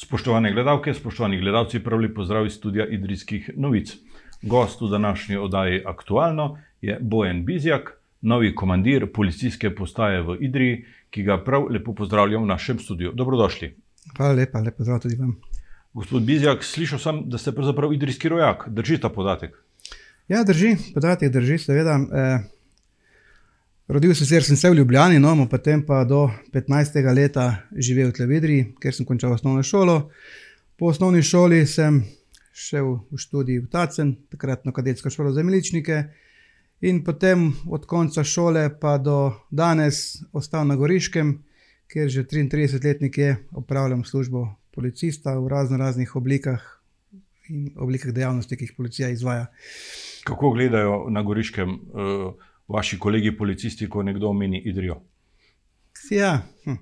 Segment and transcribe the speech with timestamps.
[0.00, 3.92] Spoštovane gledalke, spoštovani gledalci, prav lepo pozdrav iz studia Idrijskih novic.
[4.42, 7.90] Gost v današnji oddaji Aktualno je Bojan Bizjak,
[8.20, 13.12] novi komandir policijske postaje v Idriji, ki ga prav lepo pozdravljam v našem studiu.
[13.12, 13.74] Dobrodošli.
[14.16, 15.36] Hvala lepa, lepo zdrav tudi vam.
[15.92, 18.68] Gospod Bizjak, slišal sem, da ste pravzaprav idrijski rojak.
[18.68, 19.52] Drži ta podatek?
[20.28, 21.98] Ja, drži, podatek drži, seveda.
[22.00, 22.48] Eh,
[23.90, 27.02] rodil sem se, sem se v Ljubljani, no, potem pa do 15.
[27.14, 30.10] leta živel v Tlevidri, kjer sem končal osnovno šolo.
[30.78, 32.04] Po osnovni šoli sem
[32.54, 36.04] šel v študij v Tacen, takratno kadetsko šolo za miličnike.
[36.86, 41.34] In potem od konca šole pa do danes ostal na Goriškem,
[41.90, 46.62] kjer že 33 let je opravljam službo policista v razno raznih oblikah
[47.50, 49.50] in oblikah dejavnosti, ki jih policija izvaja.
[50.24, 55.00] Kako gledajo na Goriškem uh, vaši kolegi policisti, ko nekdo omeni Idrijo?
[56.10, 56.74] Ja, hm.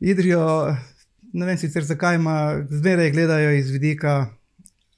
[0.00, 0.74] Idrijo,
[1.32, 4.26] ne vem sicer zakaj, ima zmeraj gledajo iz vidika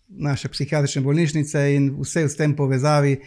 [0.08, 3.20] naše psihiatrične bolnišnice in vse v tem povezavi.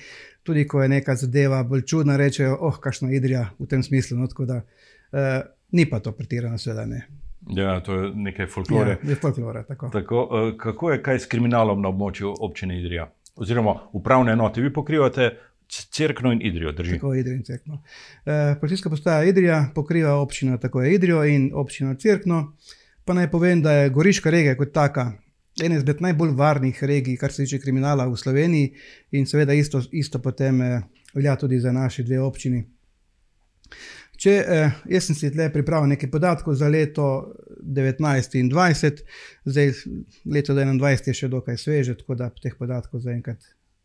[0.44, 4.18] Tudi ko je neka zadeva bolj čudna, rečejo, oh, kakšno idrija v tem smislu.
[4.18, 4.56] No, da,
[5.12, 5.20] uh,
[5.72, 7.04] ni pa to pretirano, seveda ne.
[7.56, 8.98] Ja, to je nekaj folklore.
[9.04, 9.90] Ja, je folklore tako.
[9.94, 13.12] Tako, uh, kako je kaj s kriminalom na območju občine Idrija?
[13.36, 15.30] Oziroma, upravne enote, vi pokrivate
[15.72, 16.98] Cerkno in Idrijo, držite?
[16.98, 17.74] Tako Idrijo in Cerkno.
[17.74, 22.58] Uh, Policijska postaja Idrija pokriva občino, tako je Idrijo in občino Cerkno.
[23.06, 25.12] Pa naj povem, da je Goriška regija kot taka
[25.62, 28.74] ena izmed najbolj varnih regij, kar se tiče kriminala v Sloveniji,
[29.12, 30.82] in seveda isto, isto potem eh,
[31.14, 32.64] velja tudi za naše dve občini.
[34.22, 39.02] Če eh, jaz sem si tle pripravil nekaj podatkov za leto 19 in 20,
[39.46, 39.74] zdaj
[40.26, 43.42] leto 21 je še dokaj sveže, tako da teh podatkov zaenkrat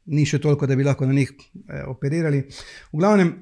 [0.07, 2.45] ni še toliko, da bi lahko na njih eh, operirali.
[2.93, 3.33] V glavnem,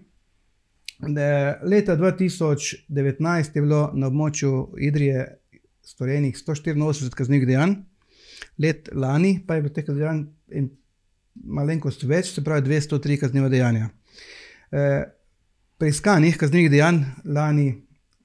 [1.65, 5.27] leta 2019 je bilo na območju Idrije
[5.85, 7.75] storjenih 184 kaznjivih dejanj
[8.59, 10.25] let lani, pa je bilo teh dejanj
[11.35, 13.91] malenkost več, se pravi 203 kazniva dejanja.
[14.71, 14.85] E,
[15.79, 17.67] Preiskanih kaznivih dejanj lani,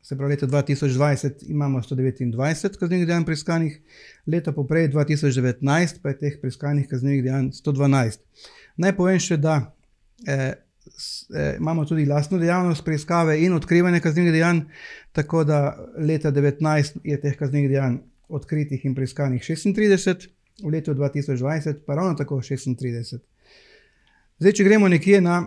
[0.09, 3.75] se pravi leta 2020, imamo 129 kaznivih dejanj preiskanih,
[4.27, 8.17] leta poprej 2019 pa je teh preiskanih kaznivih dejanj 112.
[8.81, 9.59] Naj povem še, da
[10.25, 14.63] eh, eh, imamo tudi lastno dejavnost preiskave in odkrivanja kaznivih dejanj,
[15.13, 20.25] tako da leta 2019 je teh kaznivih dejanj odkritih in preiskanih 36,
[20.63, 23.21] v letu 2020 pa ravno tako 36.
[24.39, 25.43] Zdaj, če gremo nekje na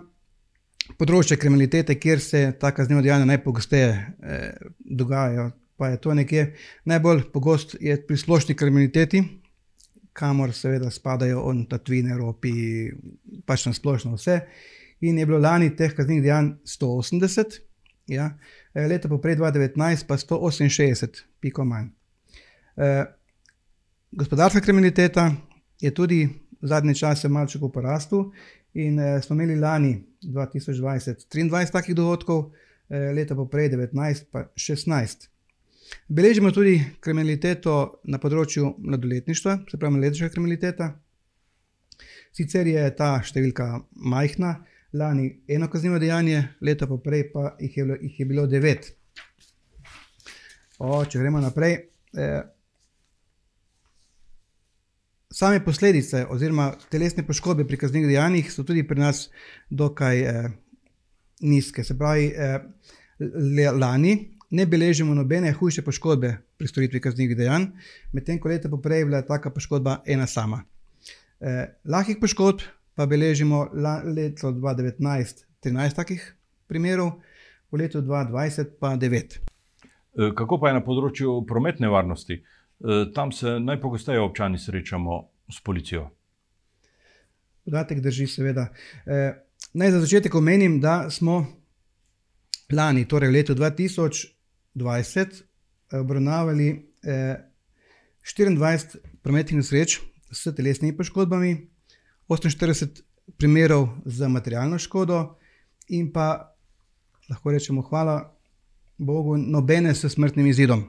[0.99, 6.45] področje kriminalitete, kjer se ta kazniva dejanja najpogosteje eh, dogajajo, pa je to nekje
[6.91, 9.23] najbolj pogost pri splošni kriminaliteti,
[10.13, 12.53] kamor seveda spadajo on tatvine, ropi,
[13.49, 14.41] pač na splošno vse.
[15.03, 17.59] In je bilo lani teh kaznivih dejanj 180,
[18.13, 18.29] ja,
[18.75, 21.91] eh, leta poprej 2019 pa 168, piko manj.
[22.77, 23.05] Eh,
[24.13, 25.33] gospodarska kriminaliteta
[25.81, 26.29] je tudi
[26.63, 28.31] zadnje čase malce v porastu
[28.75, 32.53] in eh, smo imeli lani 2020 23 takih dogodkov,
[32.89, 35.29] eh, leta poprej 19 pa 16.
[36.09, 40.93] Beležimo tudi kriminaliteto na področju mladoletništva, se pravi mladoletniška kriminaliteta.
[42.33, 44.55] Sicer je ta številka majhna,
[44.97, 48.89] lani eno kaznivo dejanje, leta poprej pa jih je bilo, jih je bilo devet.
[50.79, 51.77] O, če gremo naprej.
[52.17, 52.41] Eh,
[55.33, 59.31] same posledice, oziroma telesne poškodbe pri kaznivih dejanjih, so tudi pri nas
[59.71, 60.51] dokaj eh,
[61.41, 61.85] nizke.
[61.85, 64.17] Se pravi, eh, lani
[64.53, 67.71] ne beležimo nobene hujše poškodbe pri storitvi kaznivih dejanj,
[68.13, 70.63] medtem ko leta poprej je bila taka poškodba ena sama.
[71.41, 72.61] Eh, lahkih poškodb
[72.95, 73.65] pa beležimo
[74.05, 76.35] leto 2019, 13 takih
[76.69, 77.17] primerov,
[77.73, 79.41] v letu 2020 pa 9.
[80.19, 82.43] Eh, kako pa je na področju prometne varnosti?
[82.43, 82.62] Eh,
[83.15, 86.11] tam se najpogosteje občani srečamo s policijo.
[87.65, 88.67] Podatek drži, seveda.
[89.07, 89.35] Eh,
[89.75, 91.47] naj za začetek omenim, da smo
[92.73, 95.43] lani, torej v letu 2020,
[95.93, 100.01] obravnavali 24 prometnih nesreč
[100.33, 101.69] s telesnimi poškodbami,
[102.29, 103.03] 48
[103.39, 105.37] primerov za materialno škodo,
[105.89, 106.57] in pa
[107.31, 108.35] lahko rečemo, hvala
[108.99, 110.85] Bogu, nobene s smrtnim izidom.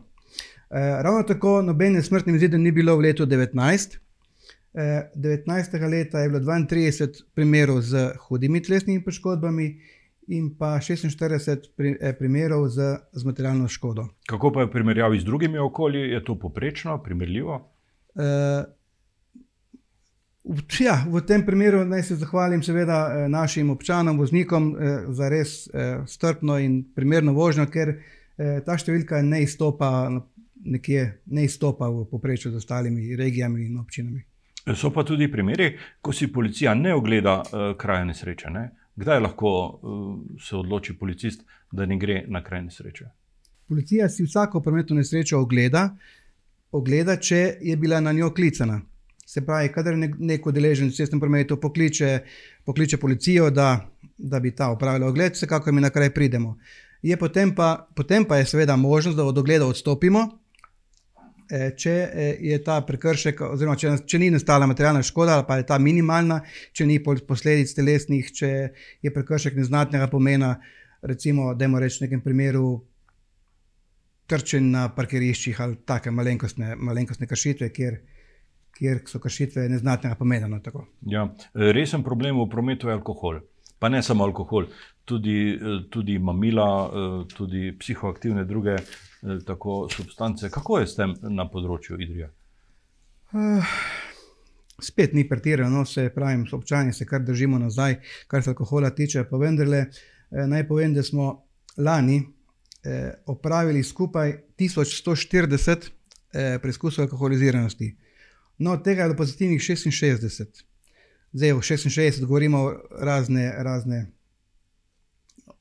[0.74, 3.98] Eh, ravno tako nobene smrtne izide ni bilo v letu 19.
[4.74, 5.90] Eh, 19.
[5.90, 9.80] leta je bilo 32 primerov z hudimi telesnimi poškodbami
[10.28, 14.08] in pa 46 pri, eh, primerov z, z materialno škodo.
[14.26, 17.70] Kako pa je v primerjavi z drugimi okolji, je to poprečno, primerljivo?
[18.16, 18.64] Eh,
[20.80, 25.70] Ja, v tem primeru naj se zahvalim seveda eh, našim občanom, voznikom eh, za res
[26.06, 27.96] strpno in primerno vožnjo, ker
[28.66, 30.10] ta številka ne izstopa
[30.66, 34.24] nekje ne izstopa v poprečju z ostalimi regijami in občinami.
[34.76, 38.50] So pa tudi primeri, ko si policija ne ogleda uh, kraja nesreče.
[38.50, 38.70] Ne?
[38.96, 43.10] Kdaj lahko uh, se odloči policist, da ne gre na kraj nesreče?
[43.68, 45.90] Policija si vsako prometno nesrečo ogleda,
[46.72, 48.82] ogleda, če je bila na njo klicana.
[49.26, 52.20] Se pravi, kadar neko deležen v cestnem prometu pokliče,
[52.66, 56.58] pokliče policijo, da, da bi ta opravila ogled, vsekakor mi na kraj pridemo.
[57.02, 60.28] Je potem, pa, potem pa je seveda možnost, da od ogleda odstopimo,
[61.54, 65.68] če eh, je ta prekršek, oziroma če, če ni nastala materialna škoda, ali pa je
[65.70, 66.40] ta minimalna,
[66.74, 68.50] če ni posledic telesnih, če
[69.04, 70.56] je prekršek neznatnega pomena,
[71.04, 72.68] recimo, da je reč v nekem primeru
[74.30, 78.00] trčen na parkiriščih ali take malenkostne, malenkostne kršitve, kjer,
[78.74, 80.50] kjer so kršitve neznatnega pomena.
[80.50, 80.62] No,
[81.12, 83.44] ja, resen problem v prometu je alkohol.
[83.84, 84.70] Pa ne samo alkohol,
[85.04, 85.36] tudi,
[85.92, 86.68] tudi mamila,
[87.36, 88.78] tudi psihoaktivne druge
[89.24, 90.50] Eh, tako substance.
[90.50, 92.28] Kako je s tem na področju Idrija?
[93.32, 93.76] Uh,
[94.84, 99.24] spet ni pretirano, se pravi, občani se kar držimo nazaj, kar se alkohola tiče.
[99.30, 101.30] Pa vendarle, eh, naj povem, da smo
[101.78, 105.88] lani eh, opravili skupaj 1140
[106.34, 107.94] eh, preizkusov alkoholiziranosti.
[108.58, 110.66] No, od tega je bilo pozitivnih 66.
[111.34, 114.06] Zdaj, v 66 govorimo razne, razne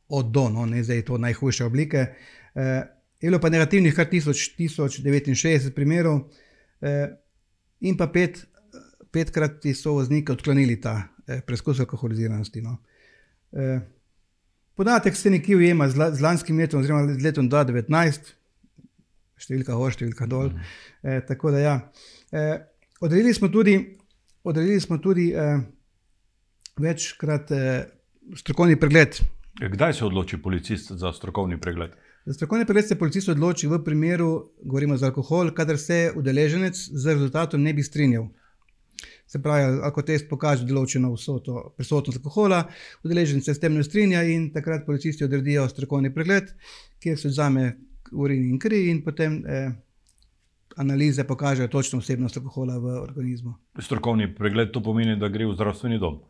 [0.08, 2.06] oddono, ne zdaj to najhujše oblike.
[2.54, 2.82] Eh,
[3.20, 6.20] je bilo pa negativnih kar 1069 primerov,
[6.80, 7.08] eh,
[7.80, 8.44] in pa pet,
[9.10, 12.62] petkrat so vozniki odklonili ta eh, preizkus alkoholiziranosti.
[12.62, 12.76] No.
[13.52, 13.80] Eh,
[14.74, 18.32] podatek se nekje ujema z, z lanskim letom, oziroma z letom 2019,
[19.36, 20.52] številka gor, številka dol.
[21.02, 21.74] Eh, tako da ja.
[22.32, 22.56] Eh,
[23.00, 23.76] odredili smo tudi,
[24.44, 25.60] odredili smo tudi eh,
[26.76, 27.84] večkrat eh,
[28.36, 29.20] strokovni pregled.
[29.70, 31.90] Kdaj se odloči policist za strokovni pregled?
[32.24, 37.12] Za strokovni pregled se policist odloči v primeru, govorimo za alkohol, kadar se udeleženec z
[37.12, 38.28] rezultatom ne bi strinjal.
[39.26, 42.62] Se pravi, ako test pokaže določeno vsoto prisotnost alkohola,
[43.04, 46.52] udeleženec se s tem ne strinja in takrat policisti odredijo strokovni pregled,
[47.00, 47.72] kjer se vzame
[48.12, 49.72] urin in kri in potem eh,
[50.76, 53.54] analize pokažejo točno vsebnost alkohola v organizmu.
[53.78, 56.20] Strokovni pregled to pomeni, da gre v zdravstveni dom.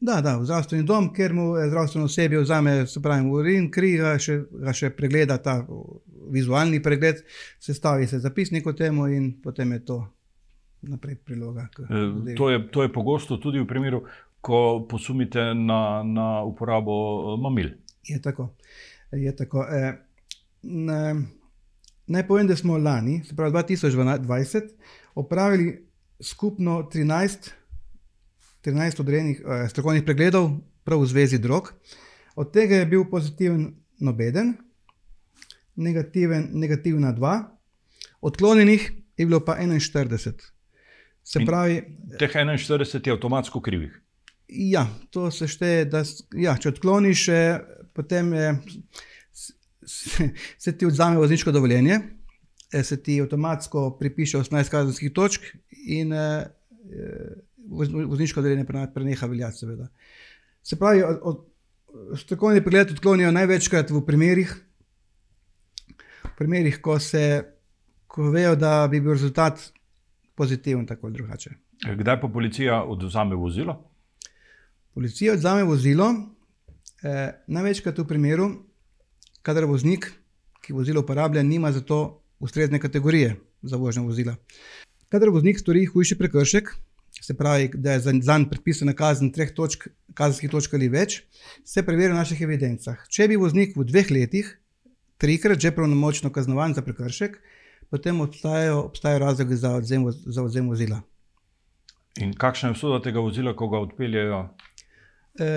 [0.00, 4.16] Da, da, v zdravstveni dom, kjer mu zdravstveno osebje vzame, se pravi, urin, kri, ga
[4.18, 5.60] še, ga še pregleda ta
[6.34, 7.22] vizualni pregled,
[7.62, 9.98] sestavi se zapisnik o tem in potem je to
[10.82, 11.68] naprej priloga.
[11.78, 14.02] E, to, je, to je pogosto tudi v primeru,
[14.44, 16.94] ko posumite na, na uporabo
[17.34, 17.70] e, mamil.
[18.04, 18.50] Je tako.
[19.12, 19.64] Je tako.
[19.64, 19.94] E,
[20.62, 21.00] ne,
[22.06, 24.70] naj povem, da smo lani, se pravi 2020,
[25.14, 25.86] opravili
[26.20, 27.50] skupno 13.
[28.64, 30.50] 13 odrejenih eh, strokovnih pregledov,
[30.84, 31.72] prav v zvezi drog.
[32.36, 34.54] Od tega je bil pozitiven nobeden,
[35.76, 37.56] negativen, negativna dva,
[38.20, 40.32] odklonjenih je bilo pa 41.
[41.24, 41.82] Se pravi,
[42.18, 44.00] teh 41 je avtomatsko krivih.
[44.48, 46.02] Ja, to se šteje, da
[46.36, 47.60] ja, če odkloniš, eh,
[47.94, 48.50] potem je,
[50.58, 52.00] se, ti odzame vozniško dovoljenje,
[52.72, 55.42] eh, se ti avtomatsko pripiše 18 kazenskih točk
[55.86, 56.46] in eh,
[58.06, 58.64] vozniško deljenje
[58.94, 59.88] preneha veljati, seveda.
[60.62, 61.44] Se pravi, od, od,
[62.16, 64.54] strokovni pregled odklonijo največkrat v primerih,
[66.24, 67.44] v primerih ko, se,
[68.06, 69.60] ko vejo, da bi bil rezultat
[70.34, 71.50] pozitiven, tako ali drugače.
[71.96, 73.76] Kdaj pa policija odzame vozilo?
[74.94, 76.10] Policija odzame vozilo
[77.02, 78.48] eh, največkrat v primeru,
[79.44, 80.08] kadar voznik,
[80.64, 84.36] ki vozilo uporablja, nima za to ustrezne kategorije za vožnjo vozila.
[85.12, 86.72] Kadar voznik stori hujši prekršek,
[87.22, 91.22] se pravi, da je za njega predpisana kazen treh točk, kazenskih točk ali več,
[91.64, 93.04] se preverja v naših evidencah.
[93.08, 94.50] Če bi voznik v dveh letih
[95.18, 97.38] trikrat že pravnomočno kaznovan za prekršek,
[97.90, 101.02] potem obstajajo, obstajajo razlogi za odzem, za odzem vozila.
[102.20, 104.42] In kakšna je usoda tega vozila, ko ga odpeljejo?
[105.38, 105.48] E,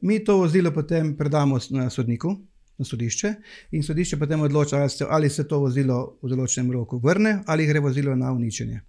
[0.00, 2.36] mi to vozilo potem predamo na sodniku.
[2.82, 3.28] Na sodišče
[3.78, 7.66] in sodišče potem odloča, ali se, ali se to vozilo v določenem roku vrne ali
[7.66, 8.80] gre vozilo na uničenje.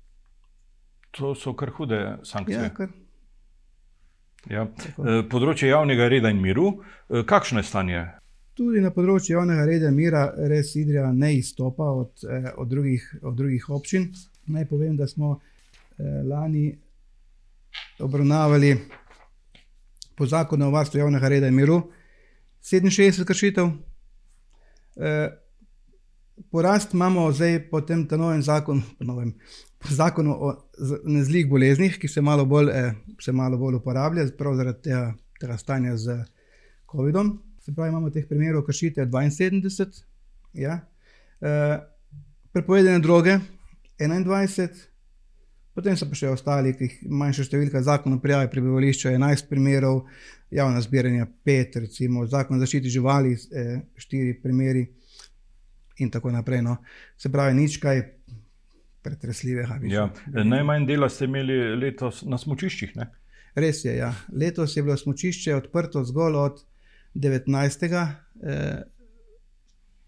[1.20, 2.64] To so kar hude sankcije.
[2.64, 2.90] Ja, kar.
[4.50, 4.66] Ja.
[4.66, 8.02] E, področje javnega reda in miru, e, kakšno je stanje?
[8.58, 13.06] Tudi na področju javnega reda in mira res Idrija ne izstopa od, eh, od, drugih,
[13.22, 14.10] od drugih občin.
[14.50, 15.38] Naj povem, da smo
[16.26, 16.74] lani
[18.02, 18.74] obravnavali
[20.18, 21.78] po zakonu o varstvu javnega reda in miru
[22.64, 23.70] 67 kršitev.
[24.96, 25.30] Eh,
[26.52, 29.34] porast imamo zdaj po tem novem zakonu, po novem,
[29.90, 30.54] zakonu o
[31.04, 35.58] nezlih boleznih, ki se malo bolj, eh, se malo bolj uporablja, prav zaradi tega, tega
[35.58, 36.24] stanja z
[36.92, 37.42] COVID-om.
[37.60, 40.04] Se pravi, imamo teh primerov kršitev 72.
[40.54, 40.80] Ja.
[41.42, 41.80] Eh,
[42.54, 43.40] prepovedane droge
[44.00, 44.88] 21,
[45.76, 50.04] potem so pa še ostali, ki jih manjša številka, zakon o prijavi prebivališča 11 primerov,
[50.54, 54.86] javna zbiranja 5, recimo zakon o zaščiti živali 4 eh, primeri
[56.04, 56.62] in tako naprej.
[56.66, 56.78] No.
[57.18, 58.04] Se pravi, nič kaj
[59.04, 59.80] pretresljivega.
[59.92, 60.08] Ja.
[60.32, 62.96] Najmanj dela ste imeli letos na smočiščih.
[63.00, 63.10] Ne?
[63.60, 64.14] Res je, ja.
[64.34, 66.64] letos je bilo smočišče odprto zgolj od
[67.16, 67.86] 19.
[67.94, 68.82] Eh,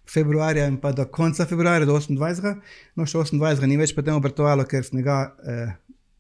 [0.10, 2.56] februarja in pa do konca februarja, do 28.
[2.96, 3.66] No, še 28.
[3.70, 5.74] ni več potem obratovalo, ker snega eh,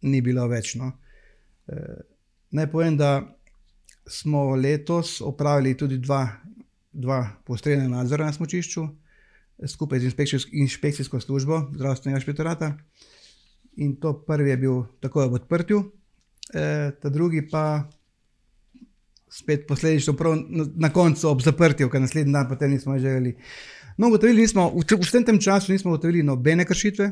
[0.06, 0.76] ni bilo več.
[0.80, 0.92] No.
[1.70, 2.02] Eh,
[2.56, 3.20] naj povem, da
[4.06, 6.26] smo letos opravili tudi dva,
[6.94, 8.86] dva postredna nadzora na smočišču,
[9.72, 12.74] skupaj z inšpekcijsko, inšpekcijsko službo zdravstvenega inšpektorata.
[13.82, 15.82] In to prvi je bil takoj ob odprtju,
[16.54, 17.90] eh, ta drugi pa
[19.36, 20.16] spet posledično,
[20.48, 23.36] na, na koncu ob zaprtju, ker naslednji dan potem nismo želeli.
[23.98, 27.10] No, nismo, v, v vsem tem času nismo ugotovili nobene kršitve,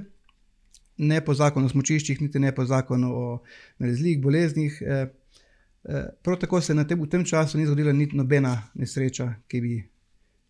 [0.97, 3.27] ne po zakonu o smočiščih, niti po zakonu o
[3.79, 4.81] nalezljivih boleznih.
[4.81, 5.05] Eh,
[5.89, 9.83] eh, prav tako se tem, v tem času ni zgodila niti nobena nesreča, ki bi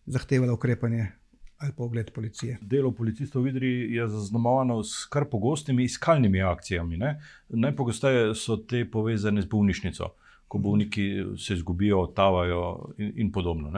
[0.06, 1.12] zahtevala ukrepanje.
[1.58, 2.58] Ali pogled policije.
[2.62, 6.96] Delo policistov v Idri je zaznamovano s kar pogostimi iskalnimi akcijami.
[6.96, 7.20] Ne?
[7.48, 10.10] Najpogosteje so te povezane z bolnišnico
[10.54, 13.72] ko bolniki se izgubijo, odtavajo in, in podobno.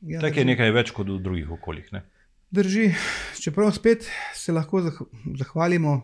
[0.00, 1.90] Ja, Tako je nekaj več kot v drugih okoljih.
[1.92, 2.00] Ne?
[2.54, 2.86] Drži,
[3.44, 4.80] čeprav spet se lahko
[5.36, 5.98] zahvalimo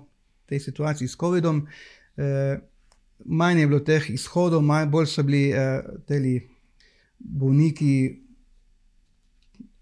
[0.44, 1.62] tej situaciji s COVID-om.
[2.20, 2.60] Eh,
[3.24, 6.36] manj je bilo teh izhodov, manj, bolj so bili eh, teli
[7.16, 7.94] bolniki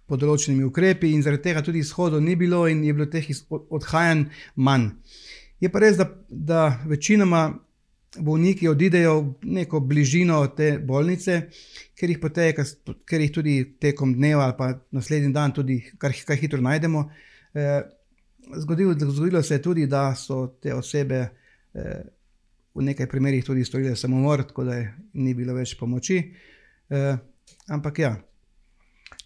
[0.06, 4.28] pod določenimi ukrepi, in zaradi tega tudi izhodov ni bilo, in je bilo teh odhajanj
[4.54, 4.92] manj.
[5.58, 7.48] Je pa res, da, da večinoma
[8.16, 11.40] bolniki odidejo v neko bližino te bolnice,
[11.98, 12.64] ker jih, poteka,
[13.08, 17.04] ker jih tudi tekom dneva ali pa naslednji dan tudi kar, kar hitro najdemo.
[17.54, 17.80] Eh,
[18.62, 21.20] zgodilo, zgodilo se je tudi, da so te osebe
[21.74, 22.02] eh,
[22.74, 24.78] v nekaj primerjih tudi storile samomor, tako da
[25.14, 26.18] ni bilo več pomoči.
[26.88, 27.16] Eh,
[27.68, 28.14] ampak ja,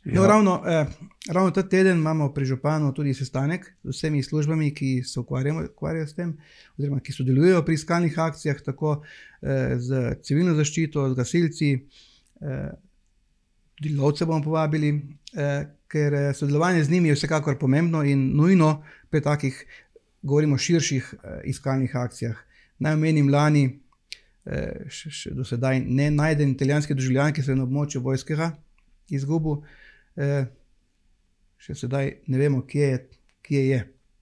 [0.04, 0.28] No, ja.
[0.28, 0.86] ravno, eh,
[1.30, 6.14] ravno ta teden imamo pri županu tudi sestanek z vsemi službami, ki se ukvarjajo s
[6.14, 6.32] tem,
[6.78, 9.02] oziroma ki sodelujejo pri iskalnih akcijah, tako
[9.42, 11.70] eh, z civilno zaščito, z gasilci.
[12.40, 12.72] Eh,
[13.78, 14.90] tudi lovce bomo povabili,
[15.36, 19.64] eh, ker eh, sodelovanje z njimi je vsekakor pomembno in nujno pri takih,
[20.22, 22.42] govorimo, širših eh, iskalnih akcijah.
[22.78, 23.78] Naj omenim lani.
[24.44, 28.50] Eh, še, še do sedaj ne najden italijanski državljan, ki se je na območju vojskega
[29.14, 29.81] izgubil, eh,
[31.62, 33.02] še sedaj ne vemo, kje je.
[33.42, 33.80] Kje je.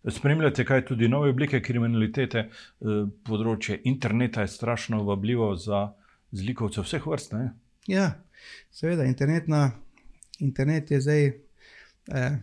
[0.09, 5.91] Spremljate, kaj tudi nove oblike kriminalitete, eh, področje interneta je strašno vabljivo za
[6.33, 7.33] zlikovce vseh vrst.
[7.37, 7.51] Ne?
[7.89, 8.23] Ja,
[8.73, 9.05] seveda,
[10.41, 12.39] internet je zdaj eh,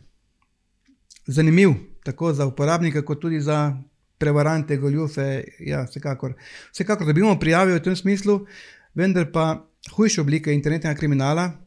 [1.26, 1.74] zanimiv,
[2.06, 3.74] tako za uporabnike, kot tudi za
[4.18, 5.44] prevarante, goljufe.
[5.60, 6.38] Ja, vsekakor.
[6.74, 8.46] vsekakor, da bi bomo prijavili v tem smislu,
[8.94, 9.66] vendar pa
[9.98, 11.67] hujše oblike internetnega kriminala, Eh,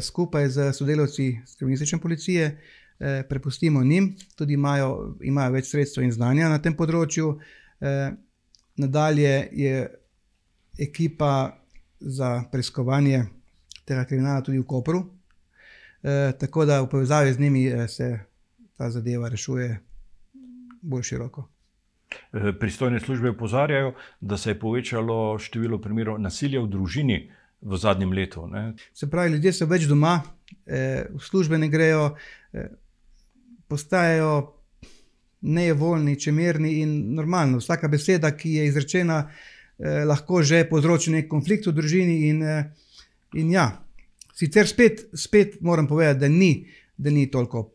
[0.00, 2.44] skupaj z sodelavci kriminalistične policije
[3.00, 7.38] eh, prepustimo njim, tudi imajo, imajo več sredstev in znanja na tem področju.
[7.80, 8.12] Eh,
[8.76, 9.88] nadalje je
[10.78, 11.58] ekipa
[12.00, 13.24] za preiskovanje
[13.84, 15.02] tega kriminala tudi v Kopru,
[16.40, 18.08] tako da v povezavi z njimi se
[18.78, 19.76] ta zadeva rešuje
[20.82, 21.44] bolj široko.
[22.60, 27.20] Pristojne službe opozarjajo, da se je povečalo število primerov nasilja v družini
[27.62, 28.46] v zadnjem letu.
[28.46, 28.72] Ne?
[28.94, 30.20] Se pravi, ljudje so več doma,
[30.66, 32.14] eh, v službe ne grejo,
[32.52, 32.68] eh,
[33.68, 34.62] postajajo
[35.42, 37.58] nejevoljni, čemerni in normalno.
[37.58, 39.30] Vsaka beseda, ki je izrečena,
[39.78, 42.18] eh, lahko že povzroči nek konflikt v družini.
[42.28, 42.72] In, eh,
[43.34, 43.84] in ja,
[44.34, 46.66] sicer spet, spet moram povedati, da ni,
[46.96, 47.70] da ni toliko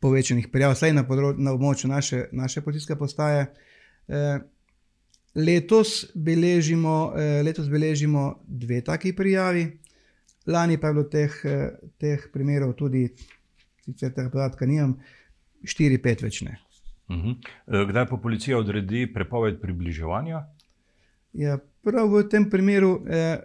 [0.00, 1.04] povečanih prijav, vsaj na,
[1.36, 3.46] na območju naše, naše policijske postaje.
[4.08, 4.38] Eh,
[5.38, 9.68] Letos beležimo, eh, letos beležimo dve taki prijavi,
[10.46, 13.06] lani pa je bilo teh, eh, teh primerov tudi,
[13.84, 14.96] sicer tega podatka nimam,
[15.64, 16.58] štiri, pet več ne.
[17.10, 17.30] Mhm.
[17.66, 20.42] Eh, kdaj pa policija odredi prepoved približevanja?
[21.32, 23.38] Ja, prav v tem primeru eh,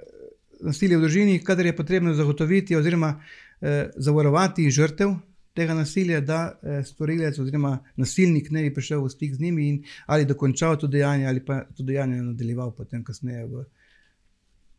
[0.63, 3.15] nasilja v družini, kadar je potrebno zagotoviti oziroma
[3.61, 5.15] eh, zavarovati žrtev,
[5.53, 9.83] tega nasilja, da eh, storilec oziroma nasilnik ne bi prišel v stik z njimi in
[10.05, 13.65] ali dokončal to dejanje, ali pa to dejanje nadaljeval potem kasneje v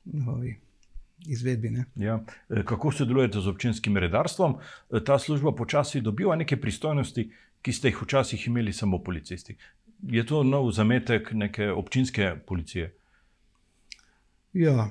[0.04, 0.56] njihovi.
[1.26, 2.24] Izvedbi, ja.
[2.50, 4.56] Eh, kako sodelujete z občinskim redarstvom?
[4.56, 7.30] Eh, ta služba počasi dobiva neke pristojnosti,
[7.62, 9.56] ki ste jih včasih imeli samo policisti.
[10.02, 12.92] Je to nov zametek neke občinske policije?
[14.52, 14.90] Ja,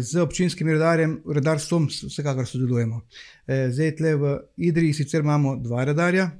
[0.00, 3.00] z občinskim redarjem, redarstvom, vsekakor sodelujemo.
[3.46, 6.30] Eh, zdaj, tle v Idriji sicer imamo dva redarja,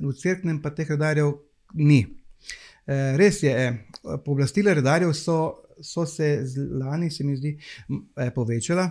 [0.00, 1.36] v crknem pa teh redarjev
[1.74, 2.02] ni.
[2.86, 3.78] Eh, res je, eh,
[4.24, 7.58] pooblastila redarjev so, so se z lani, se mi zdi,
[8.16, 8.90] eh, povečala.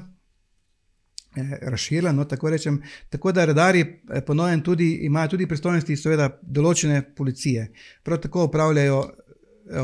[1.35, 2.81] eh, Razširila, no, tako rečem.
[3.09, 3.85] Tako da redari
[4.27, 7.71] ponovno tudi imajo tudi pristojnosti, seveda, določene policije.
[8.03, 9.03] Prav tako upravljajo,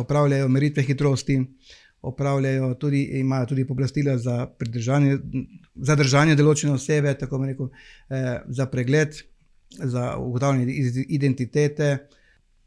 [0.02, 1.38] upravljajo meritve hitrosti,
[2.02, 5.18] upravljajo tudi, imajo tudi pooblastila za pridržanje,
[5.76, 7.70] zadržanje določene osebe, tako rekel,
[8.10, 9.18] eh, za pregled,
[9.70, 10.74] za ugotavljanje
[11.08, 11.98] identitete.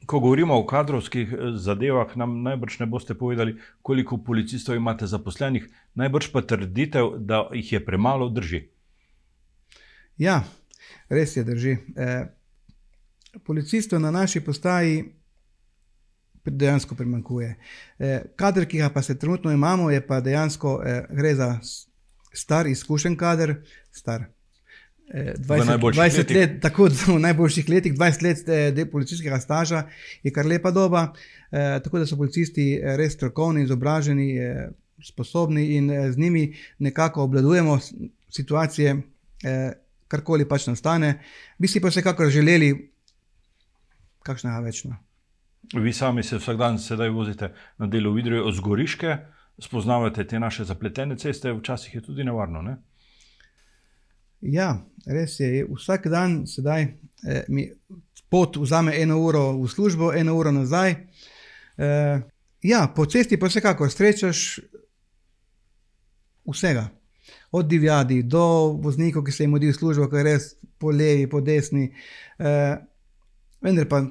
[0.06, 5.68] Ko govorimo o kadrovskih eh, zadevah, nam najbrž ne boste povedali, koliko policistov imate zaposlenih,
[5.94, 8.66] najbrž pa trditev, da jih je premalo, drži.
[10.18, 10.42] Ja,
[11.08, 11.78] res je, drži.
[11.96, 12.26] Eh,
[13.46, 15.19] policistov na naši postaji
[16.50, 17.54] dejansko primankuje.
[17.98, 21.58] Eh, kader, ki ga pa se trenutno imamo, je pa dejansko eh, gre za
[22.32, 23.54] star, izkušen kader,
[23.92, 24.24] star.
[25.10, 26.36] eh, 20, najboljših 20 letih.
[26.36, 28.38] let, tako v najboljših letih, 20 let
[28.74, 29.82] de- policijskega staža
[30.22, 31.12] je kar lepa doba.
[31.50, 34.68] Eh, tako da so policisti res strokovni, izobraženi, eh,
[35.02, 36.44] sposobni in eh, z njimi
[36.78, 37.92] nekako obvladujemo s-
[38.30, 38.96] situacije,
[39.44, 39.72] eh,
[40.08, 41.22] karkoli pač nastane.
[41.58, 42.90] Bi si pa vsekakor želeli
[44.20, 44.98] kakšnega večna.
[45.74, 49.16] Vi sami se vsak dan sedaj vozite na delo v Idrijo od Zgoriške,
[49.58, 52.62] spoznavate te naše zapletene ceste, včasih je tudi nevarno.
[52.62, 52.76] Ne?
[54.40, 55.66] Ja, res je.
[55.70, 57.68] Vsak dan sedaj eh, mi
[58.28, 60.94] pot vzame eno uro v službo, eno uro nazaj.
[61.78, 62.20] Eh,
[62.62, 64.60] ja, po cesti pa vsekakor srečaš
[66.50, 66.88] vsega.
[67.52, 71.30] Od divjadi do voznikov, ki se jim mudi v službo, ki je res po levi,
[71.30, 71.92] po desni.
[72.38, 72.76] Eh,
[73.62, 74.02] vendar pa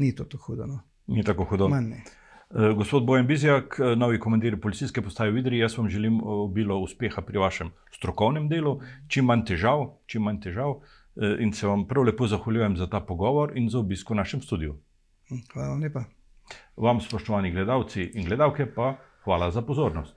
[0.00, 0.66] ni to tako hudo.
[0.66, 0.80] No.
[1.06, 1.68] Ni tako hudo.
[1.68, 2.02] Manj ne.
[2.50, 6.78] Eh, Gospod Bojan Bizjak, eh, novi komandir policijske postaje v Idriji, jaz vam želim obilo
[6.82, 10.80] uspeha pri vašem strokovnem delu, čim manj težav, čim manj težav
[11.20, 14.76] in se vam prav lepo zahvaljujem za ta pogovor in za obisko v našem studiu.
[15.52, 16.04] Hvala vam lepa.
[16.76, 20.16] Vam, spoštovani gledalci in gledalke, pa hvala za pozornost.